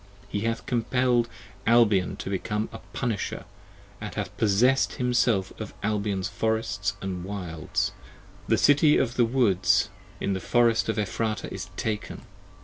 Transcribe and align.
He 0.29 0.39
hath 0.39 0.65
compell'd 0.65 1.29
Albion 1.67 2.15
to 2.15 2.29
become 2.31 2.69
a 2.73 2.79
Punisher 2.91 3.45
& 3.75 3.99
hath 4.01 4.35
possess'd 4.35 4.93
Himself 4.93 5.53
of 5.61 5.75
Albion's 5.83 6.27
Forests 6.27 6.95
& 6.99 7.01
Wilds: 7.03 7.03
and 7.03 7.21
Jerusalem 7.21 7.69
is 7.69 7.87
taken, 7.87 8.47
The 8.49 8.57
City 8.57 8.97
of 8.97 9.13
the 9.15 9.25
Woods 9.25 9.89
in 10.19 10.33
the 10.33 10.39
Forest 10.39 10.89
of 10.89 10.97
Ephratah 10.97 11.53
is 11.53 11.69
taken! 11.77 12.23